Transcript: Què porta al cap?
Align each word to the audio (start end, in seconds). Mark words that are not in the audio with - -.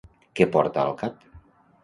Què 0.39 0.47
porta 0.55 0.81
al 0.87 0.97
cap? 1.03 1.23